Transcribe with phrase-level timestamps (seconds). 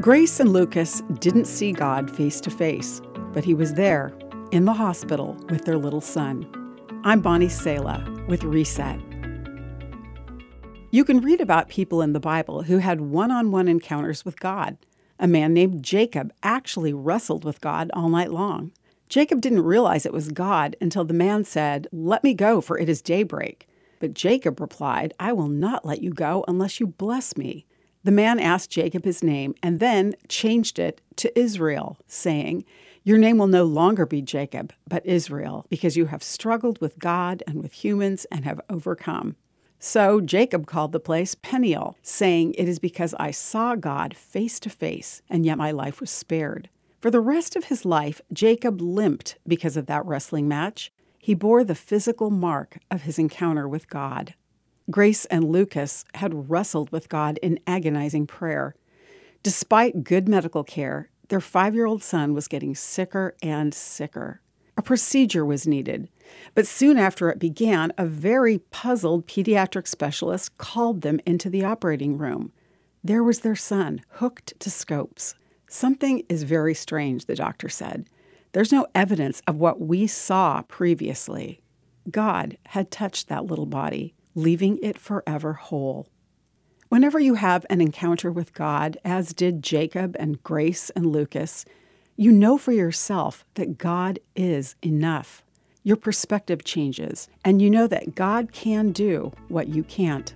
[0.00, 3.02] Grace and Lucas didn't see God face to face,
[3.32, 4.12] but he was there
[4.52, 6.46] in the hospital with their little son.
[7.02, 9.00] I'm Bonnie Sala with Reset.
[10.92, 14.38] You can read about people in the Bible who had one on one encounters with
[14.38, 14.78] God.
[15.18, 18.70] A man named Jacob actually wrestled with God all night long.
[19.08, 22.88] Jacob didn't realize it was God until the man said, Let me go, for it
[22.88, 23.66] is daybreak.
[23.98, 27.66] But Jacob replied, I will not let you go unless you bless me.
[28.08, 32.64] The man asked Jacob his name and then changed it to Israel, saying,
[33.04, 37.42] Your name will no longer be Jacob, but Israel, because you have struggled with God
[37.46, 39.36] and with humans and have overcome.
[39.78, 44.70] So Jacob called the place Peniel, saying, It is because I saw God face to
[44.70, 46.70] face, and yet my life was spared.
[47.02, 50.90] For the rest of his life, Jacob limped because of that wrestling match.
[51.18, 54.32] He bore the physical mark of his encounter with God.
[54.90, 58.74] Grace and Lucas had wrestled with God in agonizing prayer.
[59.42, 64.40] Despite good medical care, their five year old son was getting sicker and sicker.
[64.78, 66.08] A procedure was needed,
[66.54, 72.16] but soon after it began, a very puzzled pediatric specialist called them into the operating
[72.16, 72.52] room.
[73.04, 75.34] There was their son, hooked to scopes.
[75.68, 78.08] Something is very strange, the doctor said.
[78.52, 81.60] There's no evidence of what we saw previously.
[82.10, 86.08] God had touched that little body leaving it forever whole.
[86.88, 91.64] Whenever you have an encounter with God, as did Jacob and Grace and Lucas,
[92.16, 95.42] you know for yourself that God is enough.
[95.84, 100.34] Your perspective changes, and you know that God can do what you can't.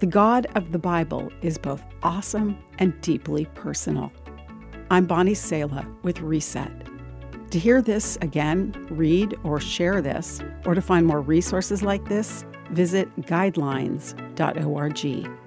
[0.00, 4.12] The God of the Bible is both awesome and deeply personal.
[4.90, 6.70] I'm Bonnie Sala with Reset.
[7.50, 12.44] To hear this again, read or share this, or to find more resources like this,
[12.70, 15.45] visit guidelines.org.